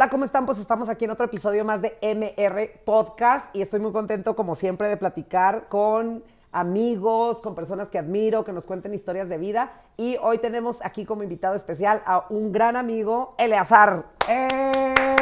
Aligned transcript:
Hola, 0.00 0.08
¿cómo 0.08 0.24
están? 0.24 0.46
Pues 0.46 0.58
estamos 0.58 0.88
aquí 0.88 1.04
en 1.04 1.10
otro 1.10 1.26
episodio 1.26 1.62
más 1.62 1.82
de 1.82 1.98
MR 2.00 2.70
Podcast 2.86 3.54
y 3.54 3.60
estoy 3.60 3.80
muy 3.80 3.92
contento, 3.92 4.34
como 4.34 4.54
siempre, 4.54 4.88
de 4.88 4.96
platicar 4.96 5.68
con 5.68 6.24
amigos, 6.52 7.40
con 7.40 7.54
personas 7.54 7.90
que 7.90 7.98
admiro, 7.98 8.42
que 8.42 8.50
nos 8.54 8.64
cuenten 8.64 8.94
historias 8.94 9.28
de 9.28 9.36
vida. 9.36 9.72
Y 9.98 10.16
hoy 10.22 10.38
tenemos 10.38 10.78
aquí 10.82 11.04
como 11.04 11.22
invitado 11.22 11.54
especial 11.54 12.02
a 12.06 12.24
un 12.30 12.50
gran 12.50 12.76
amigo, 12.76 13.34
Eleazar. 13.36 14.06
¡Eh! 14.26 15.16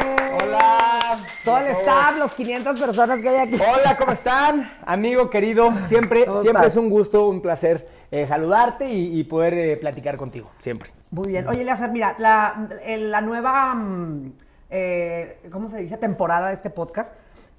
Hola. 0.44 1.26
Todo 1.44 1.58
el 1.58 1.66
staff, 1.66 2.16
los 2.16 2.32
500 2.34 2.78
personas 2.78 3.18
que 3.18 3.30
hay 3.30 3.48
aquí. 3.48 3.56
Hola, 3.56 3.96
¿cómo 3.96 4.12
están? 4.12 4.70
Amigo 4.86 5.28
querido, 5.28 5.72
siempre, 5.86 6.24
¿Cómo 6.24 6.40
siempre 6.40 6.68
estás? 6.68 6.74
es 6.74 6.76
un 6.76 6.88
gusto, 6.88 7.26
un 7.26 7.42
placer 7.42 7.88
eh, 8.12 8.28
saludarte 8.28 8.88
y, 8.88 9.18
y 9.18 9.24
poder 9.24 9.54
eh, 9.54 9.76
platicar 9.76 10.16
contigo, 10.16 10.52
siempre. 10.60 10.92
Muy 11.10 11.26
bien. 11.26 11.48
Oye, 11.48 11.62
Eleazar, 11.62 11.90
mira, 11.90 12.14
la, 12.20 12.68
la 12.86 13.20
nueva, 13.22 13.74
mm, 13.74 14.32
eh, 14.70 15.40
¿cómo 15.50 15.68
se 15.68 15.78
dice? 15.78 15.96
Temporada 15.96 16.48
de 16.48 16.54
este 16.54 16.70
podcast. 16.70 17.14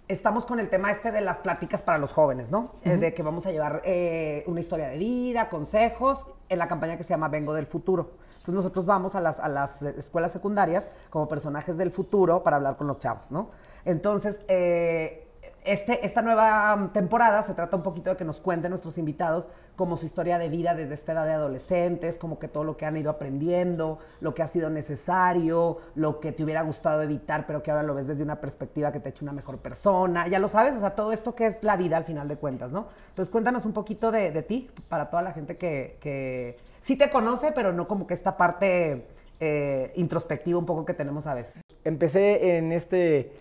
Estamos 0.07 0.45
con 0.45 0.59
el 0.59 0.69
tema 0.69 0.89
este 0.89 1.11
de 1.11 1.21
las 1.21 1.37
pláticas 1.37 1.83
para 1.83 1.99
los 1.99 2.11
jóvenes, 2.11 2.49
¿no? 2.49 2.73
Eh, 2.83 2.97
De 2.97 3.13
que 3.13 3.21
vamos 3.21 3.45
a 3.45 3.51
llevar 3.51 3.81
eh, 3.85 4.43
una 4.47 4.59
historia 4.59 4.87
de 4.87 4.97
vida, 4.97 5.49
consejos, 5.49 6.25
en 6.49 6.57
la 6.57 6.67
campaña 6.67 6.97
que 6.97 7.03
se 7.03 7.09
llama 7.09 7.27
Vengo 7.27 7.53
del 7.53 7.67
Futuro. 7.67 8.11
Entonces 8.37 8.55
nosotros 8.55 8.87
vamos 8.87 9.13
a 9.13 9.21
las, 9.21 9.39
a 9.39 9.47
las 9.49 9.83
escuelas 9.83 10.31
secundarias 10.31 10.87
como 11.11 11.27
personajes 11.27 11.77
del 11.77 11.91
futuro 11.91 12.41
para 12.41 12.55
hablar 12.55 12.75
con 12.75 12.87
los 12.87 12.97
chavos, 12.97 13.29
¿no? 13.29 13.51
Entonces, 13.85 14.41
eh, 14.47 15.28
este, 15.63 16.05
esta 16.05 16.21
nueva 16.21 16.75
mm, 16.75 16.93
temporada 16.93 17.43
se 17.43 17.53
trata 17.53 17.77
un 17.77 17.83
poquito 17.83 18.09
de 18.09 18.17
que 18.17 18.25
nos 18.25 18.39
cuenten 18.39 18.69
nuestros 18.69 18.97
invitados 18.97 19.47
como 19.75 19.97
su 19.97 20.05
historia 20.05 20.37
de 20.37 20.49
vida 20.49 20.75
desde 20.75 20.93
esta 20.93 21.13
edad 21.13 21.25
de 21.25 21.33
adolescentes, 21.33 22.17
como 22.17 22.37
que 22.39 22.47
todo 22.47 22.63
lo 22.63 22.75
que 22.75 22.85
han 22.85 22.97
ido 22.97 23.09
aprendiendo, 23.09 23.99
lo 24.19 24.33
que 24.33 24.43
ha 24.43 24.47
sido 24.47 24.69
necesario, 24.69 25.77
lo 25.95 26.19
que 26.19 26.31
te 26.31 26.43
hubiera 26.43 26.61
gustado 26.63 27.01
evitar, 27.01 27.45
pero 27.47 27.63
que 27.63 27.71
ahora 27.71 27.83
lo 27.83 27.93
ves 27.93 28.07
desde 28.07 28.23
una 28.23 28.41
perspectiva 28.41 28.91
que 28.91 28.99
te 28.99 29.09
ha 29.09 29.11
hecho 29.11 29.23
una 29.23 29.31
mejor 29.31 29.57
persona. 29.59 30.27
Ya 30.27 30.39
lo 30.39 30.49
sabes, 30.49 30.73
o 30.73 30.79
sea, 30.79 30.95
todo 30.95 31.13
esto 31.13 31.33
que 31.35 31.47
es 31.47 31.63
la 31.63 31.77
vida 31.77 31.97
al 31.97 32.03
final 32.03 32.27
de 32.27 32.35
cuentas, 32.35 32.71
¿no? 32.71 32.87
Entonces 33.09 33.31
cuéntanos 33.31 33.65
un 33.65 33.73
poquito 33.73 34.11
de, 34.11 34.29
ti 34.43 34.69
para 34.89 35.09
toda 35.09 35.21
la 35.21 35.31
gente 35.31 35.57
que, 35.57 35.97
que 36.01 36.57
sí 36.81 36.95
te 36.95 37.09
conoce, 37.09 37.51
pero 37.51 37.71
no 37.71 37.87
como 37.87 38.05
que 38.05 38.13
esta 38.13 38.35
parte 38.35 39.05
eh, 39.41 39.93
introspectiva 39.95 40.59
un 40.59 40.65
poco 40.65 40.83
que 40.83 40.93
tenemos 40.93 41.25
a 41.25 41.33
veces. 41.33 41.61
Empecé 41.85 42.57
en, 42.57 42.73
este, 42.73 43.31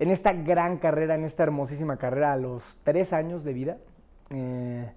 en 0.00 0.10
esta 0.10 0.32
gran 0.32 0.78
carrera, 0.78 1.14
en 1.14 1.24
esta 1.24 1.42
hermosísima 1.42 1.98
carrera 1.98 2.32
a 2.32 2.36
los 2.36 2.78
tres 2.82 3.12
años 3.12 3.44
de 3.44 3.52
vida. 3.52 3.78
Eh, 4.30 4.90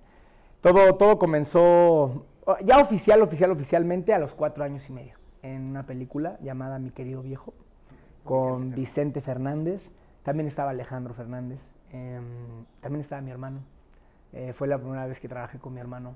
todo, 0.61 0.95
todo 0.95 1.19
comenzó 1.19 2.25
ya 2.63 2.79
oficial, 2.79 3.21
oficial, 3.21 3.51
oficialmente 3.51 4.13
a 4.13 4.17
los 4.17 4.33
cuatro 4.33 4.63
años 4.63 4.89
y 4.89 4.93
medio, 4.93 5.15
en 5.41 5.63
una 5.63 5.85
película 5.85 6.37
llamada 6.41 6.79
Mi 6.79 6.89
querido 6.89 7.21
viejo, 7.21 7.53
con 8.23 8.71
Vicente 8.71 9.19
Fernández. 9.19 9.91
También 10.23 10.47
estaba 10.47 10.71
Alejandro 10.71 11.13
Fernández. 11.13 11.61
em, 11.91 12.65
también 12.79 13.01
estaba 13.01 13.21
mi 13.21 13.29
hermano. 13.29 13.59
Eh, 14.31 14.53
fue 14.53 14.67
la 14.67 14.79
primera 14.79 15.05
vez 15.05 15.19
que 15.19 15.27
trabajé 15.27 15.59
con 15.59 15.73
mi 15.73 15.81
hermano. 15.81 16.15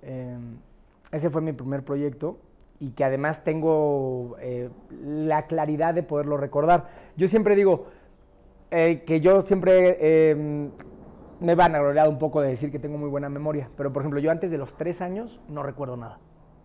Em, 0.00 0.58
ese 1.12 1.28
fue 1.28 1.42
mi 1.42 1.52
primer 1.52 1.84
proyecto 1.84 2.38
y 2.80 2.90
que 2.92 3.04
además 3.04 3.44
tengo 3.44 4.36
eh, 4.40 4.70
la 5.04 5.46
claridad 5.46 5.94
de 5.94 6.02
poderlo 6.02 6.36
recordar. 6.38 6.88
Yo 7.16 7.28
siempre 7.28 7.54
digo 7.54 7.84
eh, 8.70 9.04
que 9.06 9.20
yo 9.20 9.42
siempre 9.42 9.98
eh, 10.00 10.70
me 11.40 11.54
van 11.54 11.74
a 11.74 11.78
gloriar 11.78 12.08
un 12.08 12.18
poco 12.18 12.40
de 12.40 12.48
decir 12.48 12.72
que 12.72 12.78
tengo 12.78 12.98
muy 12.98 13.08
buena 13.10 13.28
memoria, 13.28 13.68
pero 13.76 13.92
por 13.92 14.02
ejemplo 14.02 14.18
yo 14.18 14.30
antes 14.30 14.50
de 14.50 14.58
los 14.58 14.74
tres 14.74 15.00
años 15.02 15.40
no 15.48 15.62
recuerdo 15.62 15.96
nada. 15.96 16.18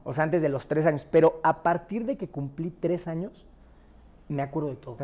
O 0.05 0.13
sea, 0.13 0.23
antes 0.23 0.41
de 0.41 0.49
los 0.49 0.67
tres 0.67 0.85
años, 0.85 1.07
pero 1.09 1.39
a 1.43 1.63
partir 1.63 2.05
de 2.05 2.15
que 2.15 2.27
cumplí 2.29 2.69
tres 2.71 3.07
años, 3.07 3.47
me 4.29 4.41
acuerdo 4.41 4.69
de 4.69 4.75
todo. 4.75 4.95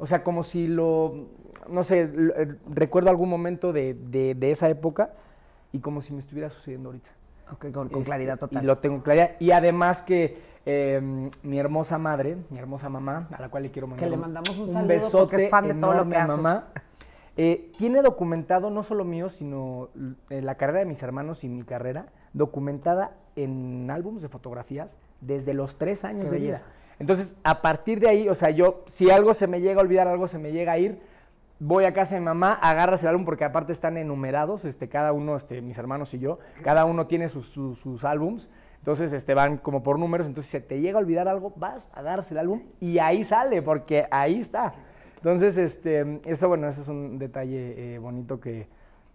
O 0.00 0.06
sea, 0.06 0.22
como 0.24 0.42
si 0.42 0.66
lo, 0.66 1.28
no 1.68 1.82
sé, 1.84 2.08
lo- 2.12 2.34
eh, 2.36 2.56
recuerdo 2.68 3.10
algún 3.10 3.28
momento 3.30 3.72
de, 3.72 3.94
de- 3.94 4.34
de 4.34 4.50
esa 4.50 4.68
época 4.68 5.14
y 5.72 5.78
como 5.80 6.02
si 6.02 6.12
me 6.12 6.18
estuviera 6.20 6.50
sucediendo 6.50 6.88
ahorita. 6.88 7.10
Ok, 7.52 7.62
con, 7.72 7.72
con 7.72 7.86
Este, 7.86 8.02
claridad 8.04 8.38
total. 8.38 8.62
Y 8.62 8.66
lo 8.66 8.78
tengo 8.78 9.02
claridad. 9.02 9.32
Y 9.40 9.50
además 9.50 10.02
que 10.02 10.38
eh, 10.66 11.30
mi 11.42 11.58
hermosa 11.58 11.98
madre, 11.98 12.36
mi 12.50 12.58
hermosa 12.58 12.88
mamá, 12.88 13.28
a 13.32 13.40
la 13.40 13.48
cual 13.48 13.62
le 13.64 13.70
quiero 13.70 13.86
mandar 13.86 14.08
le 14.08 14.14
un- 14.14 14.20
mandamos 14.20 14.50
un 14.50 14.60
un 14.62 14.68
saludo 14.68 14.88
besote 14.88 15.24
porque 15.30 15.44
es 15.44 15.50
fan 15.50 15.68
de 15.68 15.74
todo 15.74 15.94
lo 15.94 16.08
que 16.08 16.16
haces. 16.16 16.28
mamá, 16.28 16.68
eh, 17.36 17.70
tiene 17.78 18.02
documentado 18.02 18.70
no 18.70 18.82
solo 18.82 19.04
mío, 19.04 19.28
sino 19.28 19.88
eh, 20.28 20.42
la 20.42 20.56
carrera 20.56 20.80
de 20.80 20.84
mis 20.86 21.02
hermanos 21.02 21.44
y 21.44 21.48
mi 21.48 21.62
carrera, 21.62 22.06
documentada 22.32 23.12
en 23.36 23.90
álbumes 23.90 24.22
de 24.22 24.28
fotografías 24.28 24.98
desde 25.20 25.54
los 25.54 25.76
tres 25.78 26.04
años 26.04 26.24
Qué 26.26 26.30
de 26.32 26.36
vida. 26.38 26.50
belleza. 26.58 26.66
Entonces, 26.98 27.36
a 27.44 27.62
partir 27.62 27.98
de 28.00 28.08
ahí, 28.08 28.28
o 28.28 28.34
sea, 28.34 28.50
yo, 28.50 28.84
si 28.86 29.10
algo 29.10 29.32
se 29.32 29.46
me 29.46 29.60
llega 29.62 29.80
a 29.80 29.84
olvidar, 29.84 30.06
algo 30.08 30.26
se 30.28 30.38
me 30.38 30.52
llega 30.52 30.72
a 30.72 30.78
ir, 30.78 31.00
voy 31.60 31.84
a 31.84 31.92
casa 31.92 32.16
de 32.16 32.20
mamá, 32.20 32.54
agarras 32.54 33.02
el 33.02 33.10
álbum 33.10 33.24
porque 33.24 33.44
aparte 33.44 33.72
están 33.72 33.96
enumerados, 33.96 34.64
este, 34.64 34.88
cada 34.88 35.12
uno, 35.12 35.36
este, 35.36 35.60
mis 35.62 35.78
hermanos 35.78 36.12
y 36.14 36.18
yo, 36.18 36.38
cada 36.62 36.84
uno 36.84 37.06
tiene 37.06 37.28
sus, 37.28 37.46
sus, 37.50 37.78
sus 37.78 38.02
álbums, 38.04 38.50
entonces 38.78 39.12
este, 39.12 39.34
van 39.34 39.58
como 39.58 39.82
por 39.82 39.98
números, 39.98 40.26
entonces 40.26 40.50
si 40.50 40.58
se 40.58 40.64
te 40.64 40.80
llega 40.80 40.98
a 40.98 41.02
olvidar 41.02 41.28
algo, 41.28 41.52
vas, 41.56 41.86
agarras 41.92 42.32
el 42.32 42.38
álbum 42.38 42.62
y 42.80 42.98
ahí 42.98 43.22
sale, 43.24 43.62
porque 43.62 44.06
ahí 44.10 44.40
está. 44.40 44.74
Entonces, 45.16 45.58
este, 45.58 46.20
eso, 46.24 46.48
bueno, 46.48 46.66
ese 46.66 46.80
es 46.80 46.88
un 46.88 47.18
detalle 47.18 47.94
eh, 47.94 47.98
bonito 47.98 48.40
que, 48.40 48.68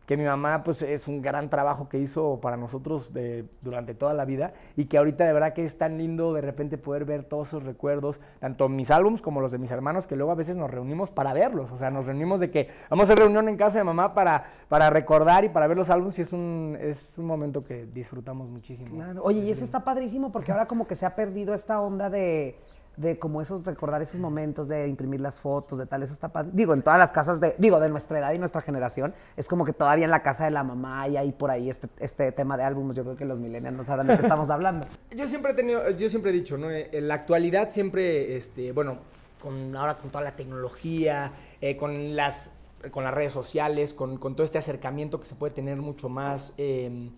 que 0.05 0.17
mi 0.17 0.23
mamá, 0.23 0.63
pues, 0.63 0.81
es 0.81 1.07
un 1.07 1.21
gran 1.21 1.49
trabajo 1.49 1.89
que 1.89 1.97
hizo 1.97 2.39
para 2.41 2.57
nosotros 2.57 3.11
de- 3.13 3.45
durante 3.61 3.93
toda 3.95 4.13
la 4.13 4.25
vida 4.25 4.53
y 4.75 4.85
que 4.85 4.97
ahorita 4.97 5.25
de 5.25 5.33
verdad 5.33 5.53
que 5.53 5.65
es 5.65 5.77
tan 5.77 5.97
lindo 5.97 6.33
de 6.33 6.41
repente 6.41 6.77
poder 6.77 7.05
ver 7.05 7.23
todos 7.23 7.47
esos 7.47 7.63
recuerdos, 7.63 8.19
tanto 8.39 8.69
mis 8.69 8.91
álbums 8.91 9.21
como 9.21 9.41
los 9.41 9.51
de 9.51 9.57
mis 9.57 9.71
hermanos, 9.71 10.05
que 10.07 10.15
luego 10.15 10.31
a 10.31 10.35
veces 10.35 10.55
nos 10.55 10.69
reunimos 10.69 11.11
para 11.11 11.33
verlos, 11.33 11.71
o 11.71 11.77
sea, 11.77 11.89
nos 11.89 12.05
reunimos 12.05 12.39
de 12.39 12.51
que 12.51 12.69
vamos 12.89 13.09
a 13.09 13.13
hacer 13.13 13.19
reunión 13.23 13.49
en 13.49 13.57
casa 13.57 13.77
de 13.79 13.83
mamá 13.83 14.13
para, 14.13 14.45
para 14.69 14.89
recordar 14.89 15.43
y 15.45 15.49
para 15.49 15.67
ver 15.67 15.77
los 15.77 15.89
álbums 15.89 16.19
y 16.19 16.21
es 16.21 16.33
un, 16.33 16.77
es 16.79 17.17
un 17.17 17.25
momento 17.25 17.63
que 17.63 17.85
disfrutamos 17.85 18.47
muchísimo. 18.49 18.95
Claro. 18.95 19.23
Oye, 19.23 19.39
y 19.39 19.49
eso 19.51 19.65
está 19.65 19.83
padrísimo 19.83 20.31
porque 20.31 20.51
ahora 20.51 20.67
como 20.67 20.85
que 20.87 20.95
se 20.95 21.05
ha 21.05 21.15
perdido 21.15 21.53
esta 21.53 21.81
onda 21.81 22.09
de, 22.09 22.55
de 22.97 23.19
como 23.19 23.41
esos, 23.41 23.65
recordar 23.65 24.01
esos 24.01 24.19
momentos, 24.19 24.67
de 24.67 24.87
imprimir 24.87 25.21
las 25.21 25.39
fotos, 25.39 25.79
de 25.79 25.85
tal, 25.85 26.03
eso 26.03 26.13
está 26.13 26.29
padre. 26.29 26.51
Digo, 26.53 26.73
en 26.73 26.81
todas 26.81 26.99
las 26.99 27.11
casas 27.11 27.39
de, 27.39 27.55
digo, 27.57 27.79
de 27.79 27.89
nuestra 27.89 28.19
edad 28.19 28.33
y 28.33 28.39
nuestra 28.39 28.61
generación, 28.61 29.13
es 29.35 29.47
como 29.47 29.65
que 29.65 29.73
todavía 29.73 30.05
en 30.05 30.11
la 30.11 30.21
casa 30.21 30.45
de 30.45 30.51
la 30.51 30.63
mamá 30.63 31.07
y 31.07 31.17
ahí 31.17 31.31
por 31.31 31.51
ahí 31.51 31.69
este, 31.69 31.87
este 31.99 32.31
tema 32.31 32.57
de 32.57 32.63
álbumes, 32.63 32.95
yo 32.95 33.03
creo 33.03 33.15
que 33.15 33.25
los 33.25 33.39
millennials 33.39 33.77
no 33.77 33.83
saben 33.83 34.07
de 34.07 34.17
qué 34.17 34.23
estamos 34.23 34.49
hablando. 34.49 34.87
Yo 35.15 35.27
siempre 35.27 35.51
he 35.51 35.55
tenido, 35.55 35.89
yo 35.91 36.09
siempre 36.09 36.31
he 36.31 36.33
dicho, 36.33 36.57
¿no? 36.57 36.69
Eh, 36.69 36.89
En 36.91 37.07
la 37.07 37.13
actualidad 37.13 37.69
siempre, 37.69 38.35
este, 38.35 38.71
bueno, 38.71 38.97
con 39.41 39.75
ahora 39.75 39.97
con 39.97 40.09
toda 40.09 40.23
la 40.23 40.35
tecnología, 40.35 41.31
eh, 41.61 41.77
con 41.77 42.15
las 42.15 42.51
con 42.91 43.03
las 43.03 43.13
redes 43.13 43.33
sociales, 43.33 43.93
con, 43.93 44.17
con 44.17 44.35
todo 44.35 44.43
este 44.45 44.57
acercamiento 44.57 45.19
que 45.19 45.25
se 45.25 45.35
puede 45.35 45.53
tener 45.53 45.77
mucho 45.77 46.09
más, 46.09 46.53
eh, 46.57 47.09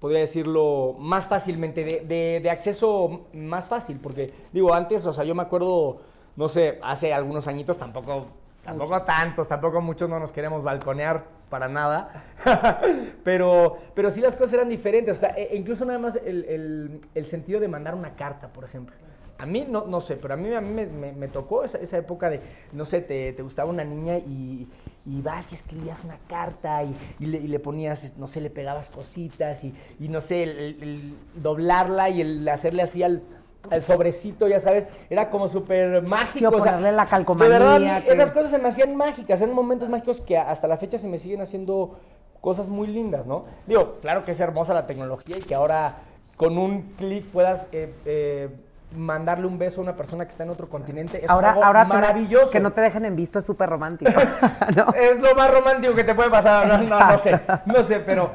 podría 0.00 0.20
decirlo, 0.20 0.94
más 0.98 1.26
fácilmente, 1.26 1.84
de, 1.84 2.00
de- 2.00 2.40
de 2.42 2.50
acceso 2.50 3.26
más 3.32 3.68
fácil, 3.68 3.98
porque 4.02 4.32
digo, 4.52 4.72
antes, 4.74 5.04
o 5.06 5.12
sea, 5.12 5.24
yo 5.24 5.34
me 5.34 5.42
acuerdo, 5.42 5.98
no 6.36 6.48
sé, 6.48 6.78
hace 6.82 7.12
algunos 7.12 7.46
añitos 7.48 7.78
tampoco, 7.78 8.26
tampoco 8.64 9.02
tantos, 9.02 9.48
tampoco 9.48 9.80
muchos 9.80 10.08
no 10.08 10.20
nos 10.20 10.30
queremos 10.32 10.62
balconear 10.62 11.24
para 11.50 11.68
nada, 11.68 12.24
pero, 13.24 13.78
pero 13.94 14.10
sí 14.10 14.20
las 14.20 14.36
cosas 14.36 14.54
eran 14.54 14.68
diferentes, 14.68 15.16
o 15.16 15.20
sea, 15.20 15.30
e- 15.30 15.48
e 15.52 15.56
incluso 15.56 15.84
nada 15.84 15.98
más 15.98 16.16
el, 16.16 16.44
el- 16.44 17.00
el 17.14 17.24
sentido 17.26 17.60
de 17.60 17.68
mandar 17.68 17.94
una 17.94 18.14
carta, 18.14 18.48
por 18.48 18.64
ejemplo. 18.64 18.94
A 19.38 19.46
mí, 19.46 19.64
no, 19.68 19.84
no 19.86 20.00
sé, 20.00 20.16
pero 20.16 20.34
a 20.34 20.36
mí, 20.36 20.52
a 20.52 20.60
mí 20.60 20.72
me, 20.72 20.86
me- 20.86 21.12
me 21.12 21.28
tocó 21.28 21.62
esa, 21.62 21.78
esa 21.78 21.96
época 21.96 22.28
de, 22.28 22.40
no 22.72 22.84
sé, 22.84 23.00
te, 23.00 23.32
te 23.32 23.42
gustaba 23.42 23.70
una 23.70 23.84
niña 23.84 24.18
y, 24.18 24.66
y 25.06 25.22
vas 25.22 25.52
y 25.52 25.54
escribías 25.54 26.02
una 26.04 26.18
carta 26.28 26.82
y, 26.82 26.92
y 27.20 27.26
le, 27.26 27.38
y 27.38 27.46
le 27.46 27.60
ponías, 27.60 28.16
no 28.18 28.26
sé, 28.26 28.40
le 28.40 28.50
pegabas 28.50 28.90
cositas 28.90 29.62
y, 29.62 29.72
y 30.00 30.08
no 30.08 30.20
sé, 30.20 30.42
el, 30.42 31.16
doblarla 31.36 32.10
y 32.10 32.20
el 32.20 32.48
hacerle 32.48 32.82
así 32.82 33.04
al, 33.04 33.22
al 33.70 33.80
sobrecito, 33.84 34.48
ya 34.48 34.58
sabes, 34.58 34.88
era 35.08 35.30
como 35.30 35.46
súper 35.46 36.02
mágico. 36.02 36.38
Sí, 36.38 36.44
o 36.44 36.48
o 36.48 36.60
sea, 36.60 36.72
ponerle 36.72 36.92
la 36.96 37.04
de 37.04 37.08
calcomanía, 37.10 37.58
verdad, 37.58 37.78
mí 38.00 38.02
que- 38.06 38.12
esas 38.12 38.32
cosas 38.32 38.50
se 38.50 38.58
me 38.58 38.68
hacían 38.70 38.96
mágicas, 38.96 39.40
eran 39.40 39.54
momentos 39.54 39.88
mágicos 39.88 40.20
que 40.20 40.36
hasta 40.36 40.66
la 40.66 40.78
fecha 40.78 40.98
se 40.98 41.06
me 41.06 41.16
siguen 41.18 41.42
haciendo 41.42 41.96
cosas 42.40 42.66
muy 42.66 42.88
lindas, 42.88 43.24
¿no? 43.26 43.44
Digo, 43.68 43.98
claro 44.00 44.24
que 44.24 44.32
es 44.32 44.40
hermosa 44.40 44.74
la 44.74 44.86
tecnología 44.86 45.36
y 45.38 45.42
que 45.42 45.54
ahora 45.54 45.98
con 46.36 46.58
un 46.58 46.82
clic 46.96 47.24
puedas 47.26 47.68
eh, 47.70 47.92
eh, 48.04 48.48
mandarle 48.96 49.46
un 49.46 49.58
beso 49.58 49.80
a 49.80 49.84
una 49.84 49.96
persona 49.96 50.24
que 50.24 50.30
está 50.30 50.44
en 50.44 50.50
otro 50.50 50.68
continente. 50.68 51.22
Ahora, 51.28 51.48
es 51.48 51.52
algo 51.54 51.64
ahora 51.64 51.84
maravilloso. 51.84 52.50
que 52.50 52.60
no 52.60 52.72
te 52.72 52.80
dejen 52.80 53.04
en 53.04 53.16
visto 53.16 53.38
es 53.38 53.44
súper 53.44 53.68
romántico. 53.68 54.10
¿no? 54.76 54.92
Es 54.94 55.20
lo 55.20 55.34
más 55.34 55.50
romántico 55.52 55.94
que 55.94 56.04
te 56.04 56.14
puede 56.14 56.30
pasar. 56.30 56.66
No, 56.66 56.78
no, 56.78 56.98
no 56.98 57.18
sé, 57.18 57.40
no 57.66 57.82
sé, 57.82 58.00
pero 58.00 58.30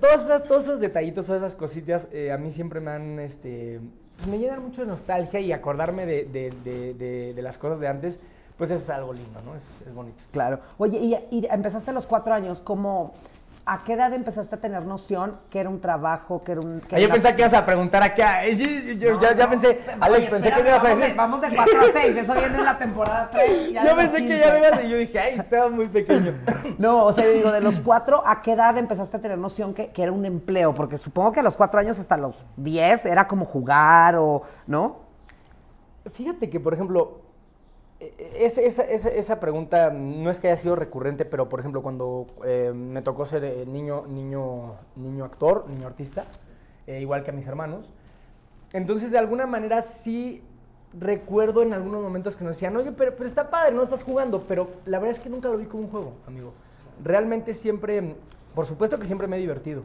todos 0.00 0.22
esos, 0.24 0.42
todos 0.44 0.64
esos 0.64 0.80
detallitos, 0.80 1.26
todas 1.26 1.42
esas 1.42 1.54
cositas, 1.54 2.08
eh, 2.12 2.32
a 2.32 2.38
mí 2.38 2.52
siempre 2.52 2.80
me 2.80 2.90
han, 2.90 3.18
este, 3.20 3.80
pues 4.16 4.28
me 4.28 4.38
llenan 4.38 4.62
mucho 4.62 4.82
de 4.82 4.88
nostalgia 4.88 5.40
y 5.40 5.52
acordarme 5.52 6.04
de, 6.06 6.24
de- 6.24 6.52
de- 6.64 6.94
de- 6.94 7.34
de 7.34 7.42
las 7.42 7.56
cosas 7.58 7.80
de 7.80 7.88
antes, 7.88 8.18
pues 8.58 8.70
es 8.70 8.88
algo 8.90 9.12
lindo, 9.12 9.40
¿no? 9.42 9.54
Es, 9.54 9.62
es 9.86 9.94
bonito. 9.94 10.22
Claro. 10.32 10.60
Oye, 10.78 10.98
y, 10.98 11.14
y 11.30 11.46
empezaste 11.50 11.90
a 11.90 11.94
los 11.94 12.06
cuatro 12.06 12.34
años, 12.34 12.60
¿cómo, 12.60 13.12
¿A 13.64 13.78
qué 13.82 13.94
edad 13.94 14.12
empezaste 14.12 14.54
a 14.54 14.60
tener 14.60 14.84
noción 14.84 15.40
que 15.50 15.58
era 15.58 15.68
un 15.68 15.80
trabajo, 15.80 16.44
que 16.44 16.52
era 16.52 16.60
un... 16.60 16.80
Que 16.80 16.96
Ah, 16.96 16.98
yo 17.00 17.08
pensé 17.10 17.34
que 17.34 17.42
ibas 17.42 17.54
a 17.54 17.66
preguntar 17.66 18.00
a 18.02 18.14
qué. 18.14 18.22
Yo, 18.56 18.92
yo- 18.92 19.14
No, 19.14 19.20
ya, 19.22 19.34
ya 19.34 19.44
no, 19.44 19.50
pensé, 19.50 19.74
pe- 19.74 19.92
Alex, 20.00 20.18
oye, 20.24 20.30
pensé 20.30 20.42
que 20.50 20.54
espérame, 20.60 20.62
me 20.62 20.68
ibas 20.70 20.84
a 20.84 20.88
decir. 20.88 21.04
de, 21.04 21.14
vamos 21.14 21.40
de 21.40 21.56
4 21.56 21.80
a 21.80 21.84
6, 22.00 22.16
eso 22.16 22.34
viene 22.34 22.58
en 22.58 22.64
la 22.64 22.78
temporada 22.78 23.30
3. 23.32 23.72
Yo 23.84 23.96
pensé 23.96 24.16
que 24.18 24.38
ya 24.38 24.52
me 24.52 24.58
ibas 24.58 24.78
a 24.78 24.82
y 24.82 24.90
yo 24.90 24.96
dije, 24.98 25.18
ay, 25.18 25.34
estaba 25.38 25.68
muy 25.68 25.88
pequeño. 25.88 26.32
No, 26.78 27.04
o 27.06 27.12
sea, 27.12 27.24
yo 27.24 27.32
digo, 27.32 27.50
de 27.52 27.60
los 27.60 27.80
4, 27.80 28.22
¿a 28.26 28.42
qué 28.42 28.52
edad 28.52 28.76
empezaste 28.78 29.16
a 29.16 29.20
tener 29.20 29.38
noción 29.38 29.72
que, 29.74 29.88
que 29.88 30.02
era 30.02 30.12
un 30.12 30.24
empleo? 30.26 30.74
Porque 30.74 30.98
supongo 30.98 31.32
que 31.32 31.40
a 31.40 31.42
los 31.42 31.56
4 31.56 31.80
años 31.80 31.98
hasta 31.98 32.16
los 32.16 32.44
10 32.56 33.06
era 33.06 33.26
como 33.26 33.44
jugar 33.46 34.16
o, 34.16 34.42
¿no? 34.66 35.00
Fíjate 36.12 36.48
que, 36.50 36.60
por 36.60 36.72
ejemplo, 36.74 37.20
e- 38.00 38.44
esa, 38.44 38.82
esa, 38.82 39.40
pregunta 39.40 39.90
no 39.90 40.30
es 40.30 40.38
que 40.38 40.48
haya 40.48 40.56
sido 40.56 40.76
recurrente, 40.76 41.24
pero 41.24 41.48
por 41.48 41.60
ejemplo, 41.60 41.82
cuando 41.82 42.26
eh, 42.44 42.72
me 42.74 43.02
tocó 43.02 43.26
ser 43.26 43.44
eh, 43.44 43.64
niño, 43.66 44.06
niño, 44.06 44.74
niño 44.96 45.24
actor, 45.24 45.68
niño 45.68 45.86
artista, 45.86 46.24
eh, 46.86 47.00
igual 47.00 47.24
que 47.24 47.30
a 47.30 47.34
mis 47.34 47.46
hermanos, 47.46 47.92
entonces 48.72 49.10
de 49.10 49.18
alguna 49.18 49.46
manera 49.46 49.82
sí 49.82 50.42
recuerdo 50.98 51.62
en 51.62 51.72
algunos 51.72 52.02
momentos 52.02 52.36
que 52.36 52.44
nos 52.44 52.54
decían, 52.54 52.76
oye, 52.76 52.92
pero, 52.92 53.16
pero 53.16 53.26
está 53.26 53.50
padre, 53.50 53.74
no 53.74 53.82
estás 53.82 54.02
jugando, 54.02 54.44
pero 54.46 54.68
la 54.84 54.98
verdad 54.98 55.16
es 55.16 55.22
que 55.22 55.30
nunca 55.30 55.48
lo 55.48 55.56
vi 55.56 55.66
como 55.66 55.84
un 55.84 55.90
juego, 55.90 56.12
amigo. 56.26 56.52
Realmente 57.02 57.54
siempre, 57.54 58.14
por 58.54 58.66
supuesto 58.66 58.98
que 58.98 59.06
siempre 59.06 59.26
me 59.26 59.36
he 59.36 59.40
divertido 59.40 59.82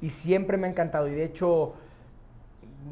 y 0.00 0.10
siempre 0.10 0.56
me 0.56 0.66
ha 0.66 0.70
encantado 0.70 1.08
y 1.08 1.12
de 1.12 1.24
hecho 1.24 1.74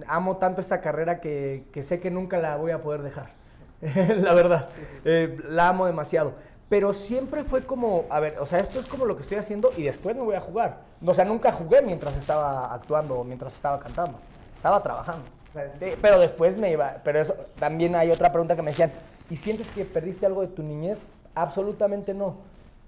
amo 0.07 0.39
tanto 0.39 0.61
esta 0.61 0.81
carrera 0.81 1.21
que 1.21 1.83
sé 1.83 2.01
que 2.01 2.11
nunca 2.11 2.39
la 2.39 2.57
voy 2.57 2.73
a 2.73 2.83
poder 2.83 3.03
dejar. 3.03 3.42
la 4.21 4.35
verdad, 4.35 4.69
Eh, 5.05 5.39
la 5.49 5.69
amo 5.69 5.87
demasiado. 5.87 6.35
Pero 6.69 6.93
siempre 6.95 7.45
fue 7.45 7.65
como, 7.67 8.05
a 8.09 8.19
ver, 8.21 8.39
o 8.39 8.47
sea, 8.47 8.61
esto 8.61 8.81
es 8.81 8.87
como 8.87 9.05
lo 9.05 9.17
que 9.17 9.23
estoy 9.23 9.37
haciendo 9.37 9.73
y 9.77 9.83
después 9.83 10.17
me 10.17 10.23
voy 10.23 10.37
a 10.37 10.41
jugar. 10.41 10.79
O 11.05 11.13
sea, 11.13 11.25
nunca 11.25 11.53
jugué 11.53 11.83
mientras 11.83 12.17
estaba 12.17 12.73
actuando 12.73 13.19
o 13.19 13.25
mientras 13.25 13.55
estaba 13.55 13.79
cantando. 13.79 14.19
Estaba 14.57 14.83
trabajando. 14.83 15.25
Sí, 15.53 15.87
pero 16.01 16.19
después 16.19 16.57
me 16.57 16.71
iba. 16.71 16.97
Pero 17.05 17.21
eso, 17.21 17.35
también 17.59 17.95
hay 17.95 18.11
otra 18.11 18.33
pregunta 18.33 18.57
que 18.57 18.63
me 18.63 18.71
decían, 18.71 18.91
¿y 19.29 19.37
sientes 19.37 19.69
que 19.69 19.85
perdiste 19.85 20.25
algo 20.25 20.41
de 20.41 20.49
tu 20.49 20.63
niñez? 20.63 21.05
Absolutamente 21.35 22.15
no. 22.15 22.37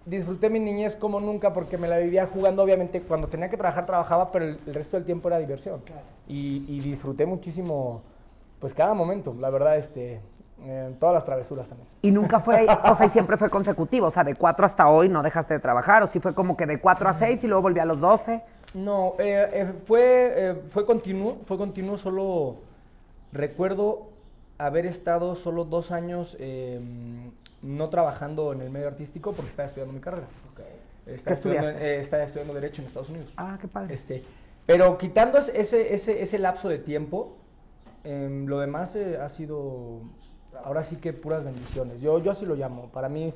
Disfruté 0.06 0.49
mi 0.49 0.61
niñez 0.61 0.96
como 0.96 1.20
nunca 1.20 1.52
porque 1.52 1.76
me 1.76 1.88
la 1.88 1.99
vivía 1.99 2.26
jugando. 2.26 2.62
Obviamente, 2.62 3.02
cuando 3.02 3.26
tenía 3.29 3.50
que 3.50 3.58
trabajar, 3.58 3.85
trabajaba, 3.85 4.32
pero 4.32 4.46
el, 4.46 4.58
el 4.67 4.75
resto 4.75 4.96
del 4.96 5.05
tiempo 5.05 5.29
era 5.29 5.38
diversión. 5.38 5.82
Y, 6.26 6.64
y 6.69 6.81
disfruté 6.81 7.26
muchísimo, 7.26 8.00
pues 8.61 8.73
cada 8.73 8.94
momento, 8.94 9.37
la 9.38 9.50
verdad, 9.50 9.76
este, 9.76 10.20
eh, 10.65 10.95
todas 10.99 11.15
las 11.15 11.25
travesuras 11.25 11.69
también. 11.69 11.89
Y 12.03 12.11
nunca 12.11 12.41
fue, 12.41 12.67
o 12.85 12.95
sea, 12.95 13.07
y 13.07 13.11
siempre 13.11 13.37
fue 13.37 13.51
consecutivo. 13.51 14.09
O 14.09 14.11
sea, 14.11 14.25
de 14.25 14.35
4 14.35 14.67
hasta 14.67 14.89
hoy 14.89 15.09
no 15.09 15.23
dejaste 15.23 15.55
de 15.55 15.61
trabajar. 15.61 16.03
O 16.03 16.07
sí 16.07 16.21
fue 16.21 16.35
como 16.35 16.57
que 16.57 16.67
de 16.67 16.81
4 16.81 17.09
a 17.09 17.15
6 17.15 17.45
y 17.45 17.47
luego 17.47 17.63
volví 17.63 17.81
a 17.81 17.85
los 17.85 18.01
12. 18.01 18.43
No, 18.75 19.15
eh, 19.19 19.49
eh, 19.53 19.73
fue, 19.87 20.33
eh, 20.37 20.63
fue 20.69 20.85
continuo, 20.85 21.39
fue 21.45 21.57
continuo, 21.57 21.97
solo 21.97 22.57
recuerdo 23.33 24.09
haber 24.59 24.87
estado 24.87 25.35
solo 25.37 25.65
dos 25.65 25.93
años 25.93 26.37
eh, 26.41 26.81
no 27.63 27.89
trabajando 27.89 28.53
en 28.53 28.63
el 28.63 28.71
medio 28.71 28.89
artístico 28.89 29.33
porque 29.33 29.51
estaba 29.51 29.67
estudiando 29.67 29.93
mi 29.93 30.01
carrera. 30.01 30.27
Estaba 31.07 31.35
estudiando, 31.35 31.69
estaba 31.69 32.23
estudiando 32.25 32.55
Derecho 32.55 32.81
en 32.81 32.87
Estados 32.87 33.11
Unidos. 33.11 33.35
Ah, 33.37 33.59
qué 33.61 33.69
padre. 33.69 33.93
Este, 33.93 34.23
pero 34.67 34.97
quitando 34.97 35.39
ese, 35.39 35.95
ese, 35.95 36.23
ese, 36.23 36.39
lapso 36.39 36.71
de 36.71 36.79
tiempo, 36.79 37.37
em, 38.05 38.47
lo 38.47 38.59
demás 38.59 38.97
ha 38.97 39.29
sido, 39.29 40.01
ahora 40.65 40.83
sí 40.83 40.97
que 40.97 41.12
puras 41.12 41.45
bendiciones. 41.45 42.01
Yo, 42.01 42.19
yo 42.19 42.31
así 42.31 42.45
lo 42.47 42.55
llamo. 42.55 42.89
Para 42.93 43.09
mí, 43.09 43.33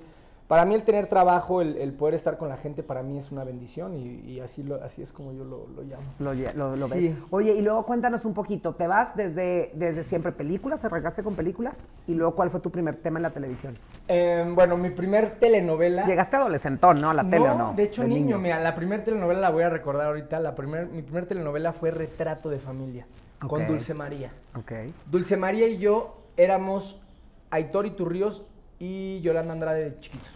para 0.47 0.65
mí 0.65 0.75
el 0.75 0.83
tener 0.83 1.09
trabajo, 1.09 1.61
el, 1.61 1.77
el 1.77 1.93
poder 1.93 2.15
estar 2.15 2.39
con 2.39 2.49
la 2.49 2.57
gente, 2.57 2.83
para 2.83 3.03
mí 3.03 3.19
es 3.19 3.31
una 3.31 3.45
bendición 3.45 3.95
y, 3.95 4.21
y 4.31 4.41
así, 4.41 4.63
lo, 4.63 4.77
así 4.83 5.03
es 5.03 5.13
como 5.13 5.33
yo 5.35 5.45
lo, 5.45 5.67
lo 5.77 5.83
llamo. 5.83 6.03
Lo, 6.19 6.33
lo, 6.33 6.75
lo 6.77 6.89
Sí. 6.89 7.09
ves. 7.09 7.17
Oye, 7.31 7.53
y 7.55 7.61
luego 7.61 7.85
cuéntanos 7.85 8.25
un 8.25 8.33
poquito. 8.33 8.75
¿Te 8.75 8.87
vas 8.87 9.15
desde, 9.15 9.71
desde 9.75 10.05
siempre 10.05 10.33
películas? 10.33 10.83
¿Arrancaste 10.87 11.23
con 11.23 11.35
películas? 11.35 11.85
Y 12.07 12.15
luego, 12.15 12.35
¿cuál 12.35 12.49
fue 12.49 12.61
tu 12.61 12.71
primer 12.71 12.97
tema 12.97 13.19
en 13.19 13.25
la 13.25 13.31
televisión? 13.31 13.75
Em, 14.07 14.55
bueno, 14.55 14.79
mi 14.79 14.89
primer 14.89 15.39
telenovela... 15.39 16.07
Llegaste 16.07 16.37
adolescentón, 16.37 16.99
¿no? 16.99 17.11
A 17.11 17.15
la 17.15 17.25
tele, 17.29 17.51
¿o 17.51 17.55
no? 17.55 17.75
de 17.75 17.83
hecho, 17.83 18.05
niño, 18.05 18.39
mira, 18.39 18.59
la 18.59 18.75
primer 18.75 19.05
telenovela 19.05 19.41
la 19.41 19.51
voy 19.51 19.65
a 19.65 19.69
recordar 19.69 20.07
ahorita. 20.07 20.41
La 20.41 20.55
primer, 20.55 20.87
mi 20.87 21.03
primer 21.03 21.27
telenovela 21.27 21.75
fue 21.75 21.91
Retrato 21.91 22.49
de 22.49 22.59
Familia, 22.59 23.07
con. 23.47 23.67
Dulce 23.67 23.93
María. 23.93 24.33
Ok. 24.57 24.73
Dulce 25.11 25.37
María 25.37 25.69
y 25.69 25.77
yo 25.77 26.15
éramos 26.39 27.03
Aitor 27.51 27.87
Iturríos 27.87 28.45
y 28.79 29.21
Yolanda 29.21 29.53
Andrade 29.53 29.91
de 29.91 30.01
chiquitos. 30.01 30.31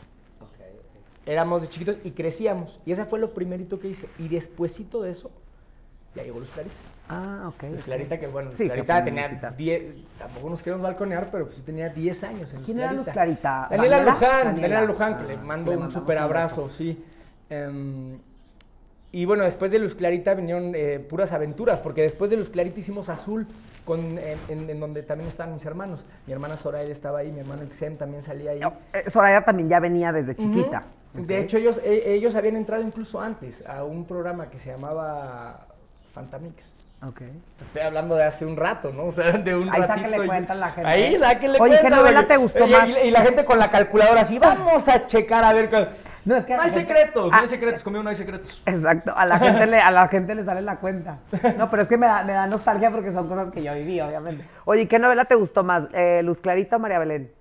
Éramos 1.24 1.62
de 1.62 1.68
chiquitos 1.68 1.96
y 2.04 2.10
crecíamos. 2.10 2.80
Y 2.84 2.92
ese 2.92 3.04
fue 3.04 3.18
lo 3.20 3.32
primerito 3.32 3.78
que 3.78 3.88
hice. 3.88 4.08
Y 4.18 4.26
despuésito 4.28 5.02
de 5.02 5.10
eso, 5.12 5.30
ya 6.16 6.24
llegó 6.24 6.40
Luz 6.40 6.48
Clarita. 6.50 6.74
Ah, 7.08 7.44
ok. 7.54 7.62
Luz. 7.70 7.82
Clarita 7.84 8.18
que, 8.18 8.26
bueno, 8.26 8.48
Luz 8.48 8.58
Sí, 8.58 8.64
Clarita 8.66 9.04
tenía 9.04 9.22
jovencita. 9.24 9.50
10, 9.52 9.82
tampoco 10.18 10.50
nos 10.50 10.62
queremos 10.62 10.82
balconear, 10.82 11.30
pero 11.30 11.46
pues 11.46 11.62
tenía 11.62 11.90
10 11.90 12.24
años 12.24 12.50
en 12.52 12.58
Luz 12.58 12.66
¿Quién 12.66 12.78
era. 12.80 12.92
Luz 12.92 13.06
Clarita? 13.06 13.68
Daniela, 13.70 13.98
¿Daniela? 13.98 14.12
Luján, 14.12 14.44
Daniela. 14.44 14.52
Daniela 14.68 14.84
Luján, 14.92 15.16
que 15.18 15.22
Ah, 15.22 15.26
le 15.28 15.36
le 15.36 15.42
mando 15.42 15.72
un 15.72 15.90
super 15.90 16.18
abrazo, 16.18 16.68
sí. 16.68 17.04
Em, 17.50 18.18
y 19.12 19.24
bueno, 19.24 19.44
después 19.44 19.70
de 19.70 19.78
Luz 19.78 19.94
Clarita 19.94 20.34
vinieron 20.34 20.72
eh, 20.74 20.98
puras 20.98 21.32
aventuras, 21.32 21.78
porque 21.80 22.02
después 22.02 22.30
de 22.30 22.36
Luz 22.38 22.50
Clarita 22.50 22.80
hicimos 22.80 23.08
Azul, 23.08 23.46
con, 23.84 24.18
en, 24.18 24.38
en- 24.48 24.70
en 24.70 24.80
donde 24.80 25.02
también 25.02 25.28
estaban 25.28 25.54
mis 25.54 25.64
hermanos. 25.64 26.04
Mi 26.26 26.32
hermana 26.32 26.56
Zoraida 26.56 26.92
estaba 26.92 27.18
ahí, 27.20 27.32
mi 27.32 27.40
hermano 27.40 27.64
Ixem 27.64 27.96
también 27.96 28.22
salía 28.22 28.52
ahí. 28.52 28.60
Eh, 28.92 29.10
Soraya 29.10 29.42
también 29.44 29.68
ya 29.68 29.80
venía 29.80 30.12
desde 30.12 30.36
chiquita. 30.36 30.84
De 31.14 31.38
hecho, 31.40 31.58
ellos, 31.58 31.80
e- 31.84 32.14
ellos 32.14 32.34
habían 32.36 32.56
entrado 32.56 32.82
incluso 32.82 33.20
antes 33.20 33.64
a 33.66 33.84
un 33.84 34.04
programa 34.06 34.48
que 34.48 34.58
se 34.58 34.70
llamaba 34.70 35.66
Fantamix. 36.12 36.72
Ok. 37.04 37.20
Estoy 37.60 37.82
hablando 37.82 38.14
de 38.14 38.22
hace 38.22 38.46
un 38.46 38.56
rato, 38.56 38.92
¿no? 38.92 39.06
O 39.06 39.10
sea, 39.12 39.32
de 39.32 39.56
un 39.56 39.68
Ahí 39.74 39.82
sáquenle 39.82 40.24
cuenta 40.24 40.52
a 40.52 40.56
la 40.56 40.70
gente. 40.70 40.88
Ahí 40.88 41.18
sáquenle 41.18 41.58
Oye, 41.60 41.74
¿qué 41.74 41.80
cuenta, 41.80 41.96
novela 41.96 42.26
te 42.28 42.36
gustó 42.36 42.64
más? 42.68 42.88
Y, 42.88 42.92
y 42.92 43.10
la 43.10 43.22
gente 43.22 43.44
con 43.44 43.58
la 43.58 43.70
calculadora 43.70 44.20
así, 44.20 44.38
vamos 44.38 44.88
a 44.88 45.08
checar 45.08 45.42
a 45.42 45.52
ver. 45.52 45.68
cuál- 45.68 45.90
No, 46.24 46.36
es 46.36 46.44
que 46.44 46.54
No 46.54 46.62
hay 46.62 46.70
gente- 46.70 46.86
secretos, 46.94 47.30
no 47.32 47.36
Ah. 47.36 47.40
hay 47.40 47.48
secretos, 47.48 47.82
conmigo 47.82 48.04
no 48.04 48.10
hay 48.10 48.14
secretos. 48.16 48.62
Exacto, 48.66 49.12
a 49.16 49.26
la 49.26 49.36
gente 49.40 49.66
le, 49.66 49.80
a 49.80 49.90
la 49.90 50.06
gente 50.06 50.34
le 50.36 50.44
sale 50.44 50.60
la 50.62 50.76
cuenta. 50.76 51.18
No, 51.58 51.68
pero 51.70 51.82
es 51.82 51.88
que 51.88 51.96
me 51.96 52.06
da, 52.06 52.22
me 52.22 52.34
da 52.34 52.46
nostalgia 52.46 52.92
porque 52.92 53.10
son 53.10 53.26
cosas 53.26 53.50
que 53.50 53.64
yo 53.64 53.74
viví, 53.74 54.00
obviamente. 54.00 54.44
Oye, 54.64 54.86
¿qué 54.86 55.00
novela 55.00 55.24
te 55.24 55.34
gustó 55.34 55.64
más? 55.64 55.88
Eh, 55.92 56.22
¿Luz 56.22 56.40
Clarita 56.40 56.76
o 56.76 56.78
María 56.78 57.00
Belén? 57.00 57.32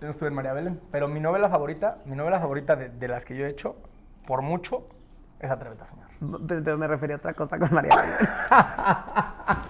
Yo 0.00 0.06
no 0.08 0.10
estuve 0.10 0.28
en 0.30 0.34
María 0.34 0.54
Belén, 0.54 0.80
pero 0.90 1.06
mi 1.06 1.20
novela 1.20 1.48
favorita, 1.48 1.98
mi 2.04 2.16
novela 2.16 2.40
favorita 2.40 2.74
de, 2.74 2.88
de 2.88 3.06
las 3.06 3.24
que 3.24 3.36
yo 3.36 3.46
he 3.46 3.48
hecho, 3.50 3.76
por 4.26 4.42
mucho, 4.42 4.88
es 5.42 5.50
Atrévete 5.50 5.82
a 5.82 5.86
soñar. 5.86 6.76
Me 6.78 6.86
refería 6.86 7.16
a 7.16 7.18
otra 7.18 7.34
cosa 7.34 7.58
con 7.58 7.72
María. 7.74 7.92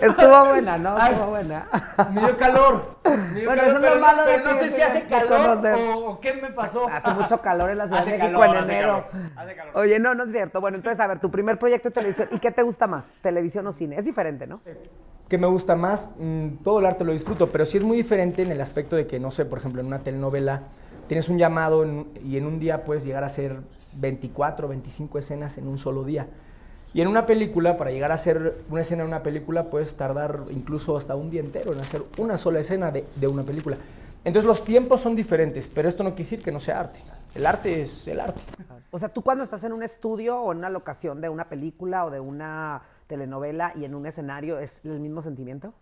Estuvo 0.00 0.46
buena, 0.46 0.78
¿no? 0.78 0.96
Ay. 0.96 1.12
Estuvo 1.12 1.30
buena. 1.30 1.66
Me 2.12 2.20
dio 2.20 2.36
calor. 2.38 2.96
me 3.04 3.40
dio 3.40 3.44
Bueno, 3.46 3.62
eso 3.62 3.72
es 3.72 3.80
lo 3.80 3.88
pero, 3.88 4.00
malo 4.00 4.24
de 4.24 4.32
pero 4.38 4.44
no 4.44 4.50
que 4.50 4.58
sé 4.58 4.64
yo 4.64 4.70
si 4.70 4.74
tenga 4.76 4.86
hace 4.86 5.02
que 5.02 5.08
calor 5.08 5.46
conocer. 5.58 5.74
o, 5.74 6.06
o 6.10 6.20
qué 6.20 6.32
me 6.34 6.50
pasó. 6.50 6.88
Hace 6.88 7.10
mucho 7.10 7.40
calor 7.42 7.70
en 7.70 7.78
la 7.78 7.86
Ciudad 7.86 8.00
Hace 8.02 8.12
de 8.12 8.18
México 8.18 8.40
calor, 8.40 8.56
en 8.56 8.62
hace 8.64 8.72
enero. 8.72 9.06
calor, 9.10 9.30
hace 9.36 9.56
calor. 9.56 9.76
Oye, 9.76 9.98
no, 9.98 10.14
no 10.14 10.24
es 10.24 10.32
cierto. 10.32 10.60
Bueno, 10.60 10.76
entonces, 10.78 11.00
a 11.00 11.06
ver, 11.08 11.20
tu 11.20 11.30
primer 11.30 11.58
proyecto 11.58 11.88
de 11.90 11.94
televisión. 11.94 12.28
¿Y 12.30 12.38
qué 12.38 12.50
te 12.52 12.62
gusta 12.62 12.86
más? 12.86 13.06
¿Televisión 13.20 13.66
o 13.66 13.72
cine? 13.72 13.96
Es 13.96 14.04
diferente, 14.04 14.46
¿no? 14.46 14.60
¿Qué 15.28 15.36
me 15.38 15.46
gusta 15.46 15.76
más? 15.76 16.08
Mm, 16.18 16.62
todo 16.64 16.78
el 16.80 16.86
arte 16.86 17.04
lo 17.04 17.12
disfruto, 17.12 17.50
pero 17.50 17.66
sí 17.66 17.76
es 17.76 17.84
muy 17.84 17.96
diferente 17.96 18.42
en 18.42 18.50
el 18.52 18.60
aspecto 18.60 18.96
de 18.96 19.06
que, 19.06 19.20
no 19.20 19.30
sé, 19.30 19.44
por 19.44 19.58
ejemplo, 19.58 19.80
en 19.80 19.88
una 19.88 19.98
telenovela 19.98 20.62
tienes 21.06 21.28
un 21.28 21.38
llamado 21.38 21.82
en- 21.84 22.08
y 22.24 22.36
en 22.36 22.46
un 22.46 22.58
día 22.60 22.84
puedes 22.84 23.04
llegar 23.04 23.22
a 23.24 23.26
hacer 23.26 23.58
24 23.94 24.66
o 24.66 24.70
25 24.70 25.18
escenas 25.18 25.58
en 25.58 25.66
un 25.68 25.78
solo 25.78 26.04
día. 26.04 26.26
Y 26.92 27.00
en 27.00 27.08
una 27.08 27.24
película, 27.24 27.76
para 27.76 27.90
llegar 27.90 28.10
a 28.10 28.14
hacer 28.14 28.64
una 28.68 28.80
escena 28.80 29.02
en 29.02 29.08
una 29.08 29.22
película, 29.22 29.70
puedes 29.70 29.94
tardar 29.94 30.44
incluso 30.50 30.96
hasta 30.96 31.14
un 31.14 31.30
día 31.30 31.40
entero 31.40 31.72
en 31.72 31.80
hacer 31.80 32.02
una 32.18 32.36
sola 32.36 32.60
escena 32.60 32.90
de, 32.90 33.04
de 33.14 33.28
una 33.28 33.44
película. 33.44 33.76
Entonces 34.24 34.46
los 34.46 34.64
tiempos 34.64 35.00
son 35.00 35.16
diferentes, 35.16 35.68
pero 35.68 35.88
esto 35.88 36.02
no 36.02 36.10
quiere 36.10 36.24
decir 36.24 36.42
que 36.42 36.52
no 36.52 36.60
sea 36.60 36.80
arte. 36.80 37.00
El 37.34 37.46
arte 37.46 37.80
es 37.80 38.08
el 38.08 38.20
arte. 38.20 38.40
O 38.90 38.98
sea, 38.98 39.08
tú 39.08 39.22
cuando 39.22 39.44
estás 39.44 39.62
en 39.64 39.72
un 39.72 39.82
estudio 39.82 40.40
o 40.40 40.52
en 40.52 40.58
una 40.58 40.68
locación 40.68 41.20
de 41.20 41.28
una 41.28 41.48
película 41.48 42.04
o 42.04 42.10
de 42.10 42.18
una 42.18 42.82
telenovela 43.06 43.72
y 43.76 43.84
en 43.84 43.94
un 43.94 44.06
escenario, 44.06 44.58
¿es 44.58 44.80
el 44.84 45.00
mismo 45.00 45.22
sentimiento? 45.22 45.72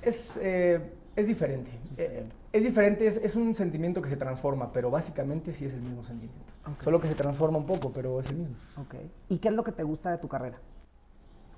Es, 0.00 0.38
eh, 0.40 0.92
es 1.18 1.26
diferente. 1.26 1.70
Eh, 1.96 2.24
es 2.52 2.62
diferente, 2.62 3.04
es, 3.04 3.16
es 3.16 3.34
un 3.34 3.52
sentimiento 3.56 4.00
que 4.00 4.08
se 4.08 4.16
transforma, 4.16 4.72
pero 4.72 4.88
básicamente 4.88 5.52
sí 5.52 5.64
es 5.64 5.74
el 5.74 5.80
mismo 5.80 6.04
sentimiento. 6.04 6.52
Solo 6.80 7.00
que 7.00 7.08
se 7.08 7.14
transforma 7.16 7.58
un 7.58 7.66
poco, 7.66 7.90
pero 7.90 8.20
es 8.20 8.30
el 8.30 8.36
mismo. 8.36 8.54
Ok. 8.76 8.94
¿Y 9.28 9.38
qué 9.38 9.48
es 9.48 9.54
lo 9.54 9.64
que 9.64 9.72
te 9.72 9.82
gusta 9.82 10.12
de 10.12 10.18
tu 10.18 10.28
carrera? 10.28 10.58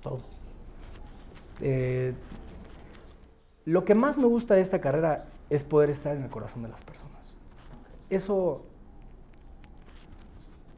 Todo. 0.01 0.21
Eh, 1.59 2.13
lo 3.65 3.85
que 3.85 3.93
más 3.93 4.17
me 4.17 4.25
gusta 4.25 4.55
de 4.55 4.61
esta 4.61 4.81
carrera 4.81 5.25
es 5.51 5.63
poder 5.63 5.91
estar 5.91 6.15
en 6.15 6.23
el 6.23 6.29
corazón 6.31 6.63
de 6.63 6.69
las 6.69 6.81
personas. 6.81 7.35
Eso, 8.09 8.65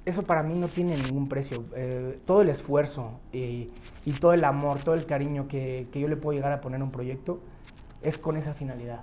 eso 0.03 0.23
para 0.23 0.43
mí 0.43 0.55
no 0.55 0.67
tiene 0.67 0.97
ningún 0.97 1.29
precio. 1.29 1.63
Eh, 1.73 2.19
todo 2.25 2.41
el 2.41 2.49
esfuerzo 2.49 3.21
y, 3.31 3.69
y 4.03 4.11
todo 4.19 4.33
el 4.33 4.43
amor, 4.43 4.81
todo 4.81 4.95
el 4.95 5.05
cariño 5.05 5.47
que, 5.47 5.87
que 5.93 6.01
yo 6.01 6.09
le 6.09 6.17
puedo 6.17 6.35
llegar 6.35 6.51
a 6.51 6.59
poner 6.59 6.81
a 6.81 6.83
un 6.83 6.91
proyecto 6.91 7.39
es 8.03 8.17
con 8.17 8.37
esa 8.37 8.53
finalidad. 8.53 9.01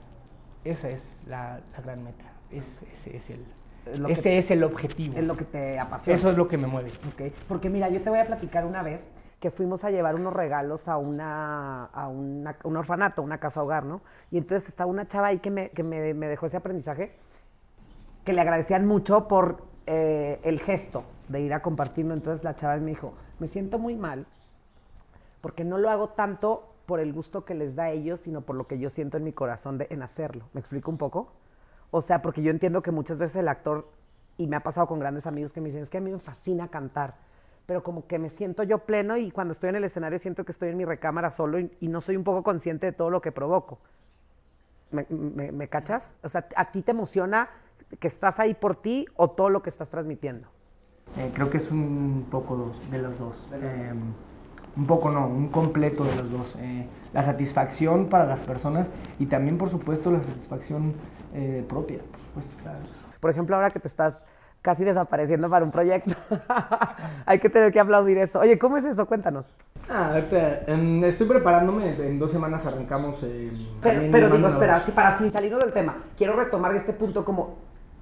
Esa 0.65 0.89
es 0.91 1.23
la, 1.27 1.61
la 1.73 1.81
gran 1.83 2.05
meta. 2.05 2.25
Es, 2.51 2.65
es- 3.07 3.07
es 3.15 3.31
el, 3.31 3.45
Es 4.09 4.19
Ese 4.19 4.39
es 4.39 4.51
el 4.51 4.63
objetivo. 4.63 5.17
Es 5.19 5.25
lo 5.25 5.37
que 5.37 5.45
te 5.45 5.79
apasiona. 5.79 6.17
Eso 6.19 6.29
es 6.31 6.37
lo 6.37 6.47
que 6.49 6.59
me 6.59 6.67
mueve. 6.67 6.91
Ok, 7.09 7.33
Porque 7.49 7.71
mira, 7.71 7.89
yo 7.89 8.03
te 8.03 8.11
voy 8.11 8.19
a 8.19 8.27
platicar 8.27 8.67
una 8.67 8.83
vez 8.83 9.09
que 9.41 9.51
fuimos 9.51 9.85
a 9.85 9.91
llevar 9.91 10.17
unos 10.17 10.35
regalos 10.35 10.87
a 10.87 10.99
una, 10.99 11.87
a 11.87 12.09
una- 12.09 12.57
un 12.63 12.77
orfanato, 12.77 13.23
una 13.23 13.39
casa 13.41 13.63
hogar, 13.63 13.85
¿no? 13.87 14.03
Y 14.31 14.37
entonces 14.37 14.69
estaba 14.69 14.91
una 14.91 15.09
chava 15.09 15.29
ahí 15.29 15.39
que 15.39 15.51
me, 15.51 15.71
que 15.71 15.83
me, 15.83 16.13
me 16.13 16.29
dejó 16.29 16.45
ese 16.47 16.59
aprendizaje, 16.59 17.15
que 18.25 18.35
le 18.35 18.41
agradecían 18.43 18.87
mucho 18.87 19.27
por 19.29 19.65
eh, 19.87 20.41
el 20.45 20.61
gesto 20.61 21.05
de 21.29 21.41
ir 21.41 21.55
a 21.55 21.63
compartirlo. 21.63 22.13
Entonces 22.13 22.45
la 22.45 22.55
chava 22.55 22.77
me 22.77 22.91
dijo, 22.91 23.15
me 23.39 23.47
siento 23.47 23.79
muy 23.79 23.97
mal 23.97 24.27
porque 25.41 25.65
no 25.65 25.79
lo 25.79 25.89
hago 25.89 26.09
tanto 26.11 26.70
por 26.91 26.99
el 26.99 27.13
gusto 27.13 27.45
que 27.45 27.55
les 27.55 27.77
da 27.77 27.85
a 27.85 27.91
ellos, 27.91 28.19
sino 28.19 28.41
por 28.41 28.57
lo 28.57 28.67
que 28.67 28.77
yo 28.81 28.91
siento 28.91 29.17
en 29.17 29.23
mi 29.23 29.33
corazón 29.33 29.79
de, 29.79 29.87
en 29.91 30.03
hacerlo. 30.03 30.47
¿Me 30.53 30.59
explico 30.59 30.91
un 30.91 30.99
poco? 30.99 31.31
O 31.93 32.01
sea, 32.01 32.21
porque 32.21 32.43
yo 32.43 32.51
entiendo 32.51 32.83
que 32.83 32.91
muchas 32.91 33.17
veces 33.17 33.37
el 33.37 33.47
actor, 33.47 33.87
y 34.37 34.49
me 34.49 34.57
ha 34.57 34.65
pasado 34.65 34.89
con 34.89 34.99
grandes 34.99 35.25
amigos 35.29 35.53
que 35.53 35.61
me 35.61 35.67
dicen, 35.69 35.83
es 35.83 35.89
que 35.89 35.99
a 35.99 36.01
mí 36.01 36.11
me 36.11 36.19
fascina 36.19 36.67
cantar, 36.67 37.15
pero 37.65 37.85
como 37.85 38.09
que 38.09 38.19
me 38.19 38.29
siento 38.29 38.65
yo 38.65 38.79
pleno 38.79 39.17
y 39.17 39.31
cuando 39.31 39.53
estoy 39.53 39.69
en 39.69 39.77
el 39.77 39.85
escenario 39.85 40.19
siento 40.19 40.45
que 40.45 40.51
estoy 40.51 40.71
en 40.71 40.79
mi 40.79 40.85
recámara 40.85 41.31
solo 41.31 41.61
y, 41.61 41.71
y 41.79 41.87
no 41.87 42.01
soy 42.01 42.17
un 42.17 42.25
poco 42.25 42.43
consciente 42.43 42.87
de 42.87 42.93
todo 42.93 43.09
lo 43.09 43.21
que 43.21 43.31
provoco. 43.31 43.79
¿Me, 44.91 45.07
me- 45.11 45.53
me 45.53 45.69
cachas? 45.69 46.11
O 46.25 46.29
sea, 46.29 46.49
¿a 46.57 46.73
ti 46.73 46.83
te 46.83 46.91
emociona 46.91 47.51
que 48.01 48.09
estás 48.09 48.41
ahí 48.41 48.55
por 48.55 48.75
ti 48.75 49.07
o 49.15 49.31
todo 49.31 49.49
lo 49.49 49.63
que 49.63 49.71
estás 49.71 49.89
transmitiendo? 49.91 50.49
Eh, 51.17 51.31
creo 51.33 51.51
que 51.51 51.59
es 51.59 51.71
un 51.71 52.27
poco 52.33 52.57
dos- 52.57 52.91
de 52.91 52.99
los 52.99 53.17
dos. 53.17 53.49
Eh, 53.53 53.93
un 54.81 54.87
poco 54.87 55.11
no, 55.11 55.27
un 55.27 55.49
completo 55.49 56.05
de 56.05 56.17
los 56.17 56.33
dos. 56.33 56.57
Eh, 56.59 56.87
la 57.13 57.23
satisfacción 57.23 58.07
para 58.07 58.25
las 58.25 58.41
personas 58.41 58.87
y 59.19 59.27
también, 59.27 59.59
por 59.59 59.69
supuesto, 59.69 60.11
la 60.11 60.21
satisfacción 60.21 60.95
eh, 61.35 61.63
propia. 61.69 61.99
Por 61.99 62.21
supuesto, 62.43 62.63
claro. 62.63 62.79
Por 63.21 63.31
ejemplo, 63.31 63.57
ahora 63.57 63.71
que 63.71 63.79
te 63.81 63.89
estás 63.89 64.25
casi 64.63 64.85
desapareciendo 64.85 65.51
para 65.51 65.65
un 65.67 65.71
proyecto, 65.71 66.15
hay 67.27 67.39
que 67.39 67.51
tener 67.51 67.73
que 67.73 67.81
aplaudir 67.81 68.17
eso. 68.17 68.41
Oye, 68.41 68.59
¿cómo 68.59 68.79
es 68.79 68.85
eso? 68.85 69.05
Cuéntanos. 69.07 69.45
Ah, 69.91 70.13
ahorita, 70.15 70.61
estoy 71.09 71.27
preparándome, 71.27 71.91
en 71.91 72.19
dos 72.19 72.31
semanas 72.31 72.65
arrancamos. 72.65 73.23
eh, 73.25 73.51
Pero, 73.83 74.03
pero 74.11 74.31
digo, 74.31 74.49
espera, 74.49 74.81
si 74.81 74.93
para 74.93 75.19
sin 75.19 75.31
salirnos 75.31 75.61
del 75.61 75.73
tema, 75.75 75.97
quiero 76.17 76.37
retomar 76.37 76.75
este 76.75 76.95
punto 76.95 77.25
como 77.25 77.57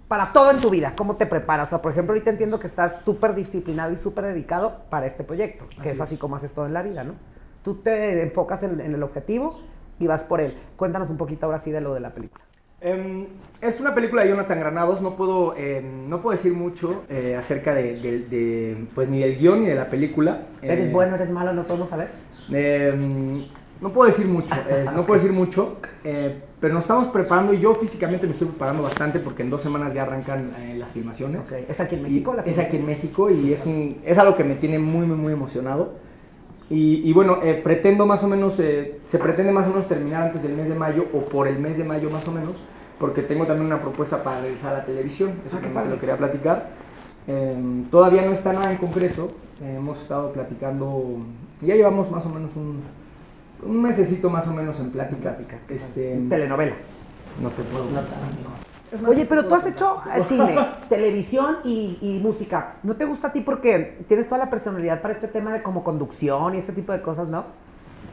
para 0.09 0.33
todo 0.33 0.51
en 0.51 0.59
tu 0.59 0.71
vida, 0.71 0.95
¿cómo 0.97 1.17
te 1.17 1.27
preparas? 1.27 1.69
O 1.69 1.71
sea, 1.71 1.83
por 1.83 1.93
ejemplo, 1.93 2.13
ahorita 2.15 2.31
entiendo 2.31 2.59
que 2.59 2.67
estás 2.67 3.03
súper 3.05 3.35
disciplinado 3.35 3.93
y 3.93 3.97
súper 3.97 4.25
dedicado 4.25 4.79
para 4.91 5.07
este 5.07 5.23
proyecto, 5.23 5.67
que 5.69 5.81
Así 5.81 5.89
es 5.91 5.95
es. 5.97 6.01
así 6.01 6.17
como 6.17 6.37
haces 6.37 6.53
todo 6.53 6.67
en 6.67 6.73
la 6.73 6.83
vida, 6.83 7.05
¿no? 7.05 7.15
Tú 7.63 7.75
te 7.77 8.23
enfocas 8.23 8.63
en, 8.63 8.81
en 8.81 8.93
el 8.95 9.03
objetivo 9.03 9.61
y 9.99 10.07
vas 10.07 10.25
por 10.25 10.41
él. 10.41 10.57
Cuéntanos 10.77 11.11
un 11.11 11.17
poquito 11.19 11.47
ahora 11.47 11.59
sí 11.59 11.71
de 11.71 11.81
lo 11.83 11.93
de 11.95 12.01
la 12.01 12.11
película. 12.11 12.43
Em, 12.81 13.27
es 13.61 13.81
una 13.81 13.93
película 13.95 14.23
de 14.23 14.29
Jonathan 14.31 14.61
Granados, 14.61 15.03
no 15.03 15.17
puedo, 15.17 15.57
em, 15.57 16.09
no 16.09 16.23
puedo 16.23 16.37
decir 16.37 16.53
mucho 16.55 17.03
eh, 17.11 17.35
acerca 17.37 17.75
de, 17.75 17.99
de- 18.01 18.19
de, 18.21 18.87
pues, 18.95 19.09
ni 19.09 19.19
del 19.19 19.37
guion 19.37 19.61
ni 19.63 19.67
de 19.67 19.75
la 19.75 19.91
película. 19.91 20.43
¿Eres 20.63 20.89
Eh, 20.89 20.93
bueno, 20.93 21.17
eres 21.17 21.29
malo? 21.29 21.53
No 21.53 21.65
podemos 21.65 21.89
saber. 21.89 22.09
Em, 23.81 23.83
no 23.83 23.91
puedo 23.93 24.09
decir 24.11 24.27
mucho, 24.27 24.55
eh, 24.69 24.85
no 24.95 25.05
puedo 25.05 25.21
decir 25.21 25.33
mucho, 25.37 25.77
eh, 26.05 26.41
pero 26.61 26.75
nos 26.75 26.85
estamos 26.85 27.09
preparando 27.09 27.53
y 27.55 27.61
yo 27.61 27.75
físicamente 27.77 28.27
me 28.27 28.33
estoy 28.33 28.49
preparando 28.49 28.83
bastante 28.83 29.19
porque 29.21 29.43
en 29.43 29.51
dos 29.51 29.63
semanas 29.63 29.95
ya 29.95 30.03
arrancan 30.03 30.53
eh, 30.59 30.77
las 30.79 30.91
filmaciones. 30.93 31.51
¿Es 31.53 31.81
aquí 31.81 31.95
en 31.95 32.03
México? 32.03 32.35
la 32.35 32.43
es 32.43 32.59
aquí 32.59 32.77
en? 32.77 32.87
México 32.87 33.31
y 33.31 33.53
es, 33.53 33.65
un- 33.67 33.99
es 34.05 34.19
algo 34.19 34.37
que 34.37 34.45
me 34.45 34.57
tiene 34.57 34.79
muy, 34.79 35.07
muy, 35.07 35.17
muy 35.17 35.33
emocionado. 35.33 35.93
Y, 36.71 37.09
y 37.09 37.13
bueno, 37.15 37.39
pretendo 37.63 38.05
más 38.05 38.23
o 38.25 38.29
menos, 38.29 38.61
eh, 38.61 38.99
se 39.09 39.19
pretende 39.19 39.53
más 39.53 39.67
o 39.67 39.71
menos 39.71 39.89
terminar 39.89 40.25
antes 40.25 40.43
del 40.43 40.55
mes 40.55 40.69
de 40.69 40.75
mayo 40.75 41.07
o 41.15 41.21
por 41.21 41.49
el 41.49 41.59
mes 41.59 41.79
de 41.79 41.85
mayo 41.85 42.11
más 42.11 42.27
o 42.29 42.33
menos, 42.33 42.57
porque 42.99 43.23
tengo 43.23 43.47
también 43.47 43.67
una 43.69 43.81
propuesta 43.81 44.23
para 44.23 44.43
regresar 44.43 44.75
a 44.75 44.79
la 44.79 44.85
televisión, 44.85 45.31
eso 45.47 45.57
Ah, 45.57 45.63
te 45.63 45.69
padre. 45.69 45.89
lo 45.91 45.99
quería 45.99 46.19
platicar. 46.19 46.69
Eh, 47.27 47.57
todavía 47.91 48.23
no 48.27 48.33
está 48.33 48.53
nada 48.53 48.71
en 48.71 48.77
concreto, 48.77 49.31
hemos 49.63 49.99
estado 50.03 50.31
platicando, 50.33 51.21
ya 51.63 51.75
llevamos 51.75 52.11
más 52.11 52.27
o 52.27 52.29
menos 52.29 52.51
un, 52.55 52.81
un 53.63 53.83
mesecito 53.83 54.31
más 54.31 54.47
o 54.47 54.53
menos 54.53 54.79
en 54.81 54.91
plática. 54.91 55.37
Pláticas, 55.37 55.61
Este. 55.69 56.21
Telenovela. 56.29 56.75
no 57.43 57.51
te 57.51 57.63
puedo 57.63 57.85
más, 57.87 58.05
Oye, 59.07 59.27
pero 59.27 59.45
tú 59.47 59.55
has 59.55 59.67
hecho 59.67 60.01
cine, 60.27 60.57
televisión 60.89 61.59
y, 61.63 61.99
y 62.01 62.21
música. 62.23 62.77
¿No 62.83 62.97
te 62.97 63.05
gusta 63.05 63.29
a 63.29 63.33
ti 63.33 63.43
porque 63.43 63.99
tienes 64.09 64.27
toda 64.29 64.39
la 64.39 64.49
personalidad 64.49 65.03
para 65.03 65.13
este 65.13 65.29
tema 65.29 65.53
de 65.53 65.63
como 65.63 65.85
conducción 65.85 66.55
y 66.55 66.59
este 66.59 66.73
tipo 66.73 66.93
de 66.93 67.03
cosas, 67.03 67.29
no? 67.29 67.45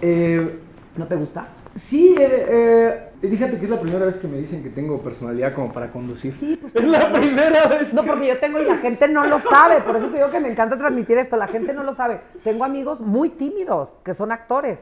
Eh, 0.01 0.59
¿No 0.97 1.07
te 1.07 1.15
gusta? 1.15 1.45
Sí, 1.75 2.15
eh, 2.17 2.45
eh, 2.49 3.09
fíjate 3.21 3.57
que 3.57 3.65
es 3.65 3.69
la 3.69 3.79
primera 3.79 4.05
vez 4.05 4.17
que 4.17 4.27
me 4.27 4.37
dicen 4.37 4.63
que 4.63 4.69
tengo 4.69 4.99
personalidad 5.01 5.53
como 5.53 5.71
para 5.71 5.91
conducir. 5.91 6.33
Sí, 6.39 6.57
pues, 6.59 6.75
es 6.75 6.83
la 6.83 7.11
primera 7.11 7.67
vez. 7.67 7.93
No, 7.93 8.01
que- 8.03 8.07
porque 8.09 8.27
yo 8.27 8.37
tengo 8.37 8.61
y 8.61 8.65
la 8.65 8.77
gente 8.77 9.07
no 9.07 9.25
lo 9.25 9.39
sabe. 9.39 9.81
Por 9.81 9.95
eso 9.95 10.07
te 10.07 10.17
digo 10.17 10.29
que 10.29 10.39
me 10.41 10.49
encanta 10.49 10.77
transmitir 10.77 11.17
esto. 11.17 11.35
La 11.37 11.47
gente 11.47 11.73
no 11.73 11.83
lo 11.83 11.93
sabe. 11.93 12.19
Tengo 12.43 12.63
amigos 12.65 12.99
muy 13.01 13.29
tímidos 13.29 13.93
que 14.03 14.13
son 14.13 14.31
actores. 14.31 14.79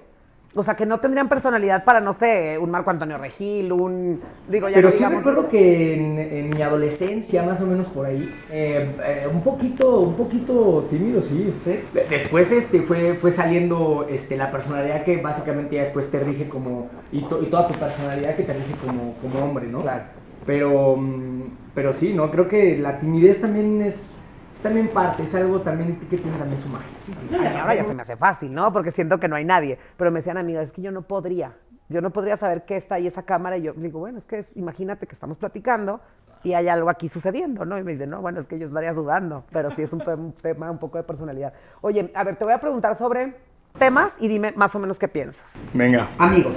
O 0.56 0.64
sea, 0.64 0.76
que 0.76 0.86
no 0.86 1.00
tendrían 1.00 1.30
personalidad 1.30 1.84
para, 1.84 2.00
no 2.00 2.14
sé, 2.14 2.60
un 2.60 2.70
Marco 2.70 2.92
Antonio 2.92 3.18
Regil, 3.18 3.72
un. 3.72 4.22
Digo, 4.48 4.70
ya 4.70 4.76
Pero 4.76 4.90
no 4.90 4.92
sí 4.92 4.98
digamos- 5.00 5.18
recuerdo 5.24 5.50
que 5.50 5.96
en, 5.96 6.20
en 6.20 6.50
mi 6.52 6.62
adolescencia, 6.62 7.42
más 7.42 7.60
o 7.60 7.66
menos 7.66 7.88
por 7.88 8.06
ahí, 8.06 8.32
eh, 8.52 8.96
eh, 9.04 9.28
un 9.34 9.42
poquito, 9.42 10.02
un 10.02 10.14
poquito 10.16 10.86
tímido, 10.92 11.24
sí. 11.24 11.52
Sí. 11.58 11.80
De- 11.94 12.06
Después 12.08 12.52
este, 12.52 12.82
fue, 12.84 13.16
fue 13.16 13.32
saliendo 13.32 14.06
este, 14.10 14.38
la 14.38 14.52
personalidad 14.52 15.04
que 15.04 15.18
básicamente 15.18 15.76
ya 15.76 15.82
después 15.82 16.12
te 16.12 16.20
rige 16.20 16.48
como, 16.48 16.88
y, 17.12 17.22
to- 17.24 17.42
y 17.42 17.48
toda 17.48 17.68
tu 17.68 17.74
personalidad 17.74 18.36
que 18.36 18.44
te 18.44 18.54
rige 18.54 18.76
como, 18.86 19.16
como 19.24 19.44
hombre, 19.44 19.66
¿no? 19.68 19.80
Claro. 19.80 20.04
Pero, 20.46 20.98
mm, 20.98 21.42
pero 21.74 21.94
sí, 21.94 22.14
¿no? 22.14 22.30
Creo 22.30 22.48
que 22.48 22.78
la 22.78 23.00
timidez 23.00 23.42
también 23.42 23.82
es 23.82 24.16
también 24.64 24.88
parte, 24.90 25.24
es 25.24 25.36
algo 25.36 25.62
también 25.62 26.00
que 26.10 26.18
tiene 26.18 26.38
también 26.38 26.60
su 26.62 26.68
magia. 26.70 27.62
Ahora 27.62 27.76
ya 27.76 27.84
se 27.84 27.94
me 27.94 28.02
hace 28.02 28.16
fácil, 28.18 28.54
¿no? 28.54 28.72
Porque 28.74 28.90
siento 28.92 29.20
que 29.20 29.28
no 29.28 29.36
hay 29.36 29.46
nadie. 29.46 29.78
Pero 29.98 30.10
me 30.10 30.20
decían 30.20 30.38
amigas, 30.38 30.64
es 30.64 30.72
que 30.72 30.82
yo 30.82 30.92
no 30.92 31.04
podría. 31.04 31.54
Yo 31.90 32.02
no 32.02 32.12
podría 32.12 32.38
saber 32.38 32.66
qué 32.66 32.78
está 32.78 32.96
ahí 32.96 33.06
esa 33.06 33.24
cámara. 33.24 33.58
Y 33.58 33.64
yo 33.64 33.74
digo, 33.74 34.00
bueno, 34.00 34.18
es 34.18 34.26
que 34.26 34.40
es- 34.40 34.52
imagínate 34.56 35.06
que 35.06 35.14
estamos 35.14 35.38
platicando 35.38 36.00
y 36.44 36.54
hay 36.54 36.68
algo 36.70 36.90
aquí 36.90 37.10
sucediendo, 37.10 37.66
¿no? 37.66 37.78
Y 37.78 37.84
me 37.84 37.92
dicen, 37.92 38.10
no, 38.10 38.22
bueno, 38.22 38.40
es 38.40 38.48
que 38.48 38.58
yo 38.58 38.66
estaría 38.68 38.94
sudando. 38.94 39.44
Pero 39.52 39.70
sí 39.70 39.82
es 39.84 39.94
un, 39.94 40.02
un 40.08 40.32
tema 40.34 40.72
un 40.72 40.80
poco 40.80 40.98
de 40.98 41.04
personalidad. 41.04 41.54
Oye, 41.82 42.12
a 42.16 42.24
ver, 42.24 42.36
te 42.38 42.46
voy 42.46 42.54
a 42.54 42.60
preguntar 42.60 42.96
sobre 42.96 43.36
temas 43.78 44.18
y 44.20 44.28
dime 44.28 44.54
más 44.56 44.74
o 44.76 44.80
menos 44.80 44.98
qué 44.98 45.08
piensas. 45.08 45.46
Venga. 45.74 46.10
Amigos. 46.18 46.56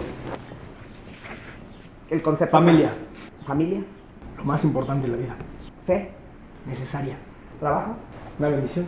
El 2.09 2.23
concepto. 2.23 2.57
Familia. 2.57 2.93
Familia. 3.45 3.83
Lo 4.39 4.45
más 4.45 4.63
importante 4.65 5.07
en 5.07 5.13
la 5.13 5.19
vida. 5.19 5.37
Fe. 5.85 6.11
Necesaria. 6.67 7.17
Trabajo. 7.61 7.97
Una 8.39 8.49
bendición. 8.49 8.87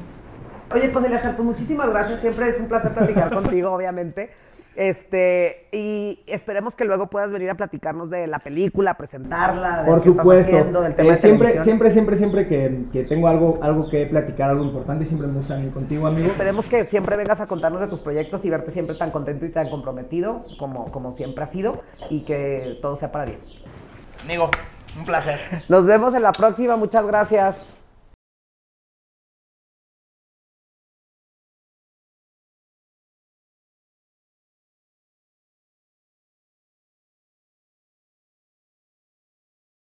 Oye, 0.75 0.91
pues 0.91 1.05
Eleazar, 1.07 1.35
pues 1.35 1.47
muchísimas 1.47 1.89
gracias. 1.91 2.21
Siempre 2.21 2.49
es 2.49 2.59
un 2.59 2.69
placer 2.69 2.93
platicar 2.93 3.33
contigo, 3.33 3.73
obviamente. 3.75 4.31
Este, 4.77 5.67
y 5.73 6.23
esperemos 6.29 6.77
que 6.77 6.85
luego 6.85 7.09
puedas 7.09 7.33
venir 7.33 7.51
a 7.51 7.57
platicarnos 7.57 8.11
de 8.11 8.29
la 8.29 8.39
película, 8.39 8.95
presentarla, 8.95 9.79
de 9.83 9.85
Por 9.87 9.97
lo 9.97 10.03
que 10.03 10.09
supuesto. 10.11 10.33
estás 10.41 10.55
haciendo, 10.55 10.83
del 10.83 10.95
tema 10.95 11.09
Eh, 11.09 11.13
de 11.15 11.19
siempre, 11.21 11.39
televisión. 11.49 11.65
siempre, 11.65 11.91
siempre, 11.91 12.17
siempre 12.17 12.47
que, 12.49 12.85
que 12.93 13.05
tengo 13.05 13.27
algo, 13.27 13.59
algo 13.63 13.89
que 13.91 14.07
platicar, 14.07 14.51
algo 14.51 14.63
importante, 14.63 15.05
siempre 15.05 15.27
me 15.27 15.35
gusta 15.35 15.57
venir 15.57 15.73
contigo, 15.73 16.07
amigo. 16.07 16.29
Esperemos 16.29 16.67
que 16.67 16.85
siempre 16.85 17.17
vengas 17.17 17.41
a 17.41 17.49
contarnos 17.49 17.81
de 17.81 17.89
tus 17.89 18.03
proyectos 18.03 18.45
y 18.45 18.51
verte 18.51 18.71
siempre 18.71 18.95
tan 18.95 19.11
contento 19.11 19.47
y 19.47 19.51
tan 19.51 19.69
comprometido 19.69 20.45
como, 20.61 20.93
como 20.93 21.13
siempre 21.17 21.43
has 21.43 21.51
sido 21.51 21.83
y 22.11 22.21
que 22.21 22.79
todo 22.81 22.95
sea 22.95 23.11
para 23.11 23.25
bien. 23.25 23.41
Amigo, 24.23 24.49
un 24.97 25.05
placer. 25.05 25.41
Nos 25.69 25.87
vemos 25.87 26.15
en 26.15 26.23
la 26.23 26.31
próxima. 26.33 26.77
Muchas 26.77 27.05
gracias. 27.05 27.57